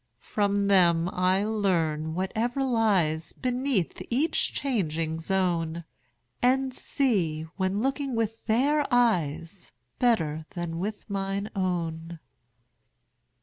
[0.17, 5.83] From them I learn whatever lies Beneath each changing zone,
[6.41, 12.17] And see, when looking with their eyes, 35 Better than with mine own.